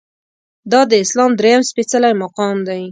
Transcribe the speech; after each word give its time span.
دا 0.71 0.81
د 0.91 0.93
اسلام 1.03 1.31
درېیم 1.39 1.61
سپیڅلی 1.69 2.11
مقام 2.23 2.57
دی. 2.67 2.79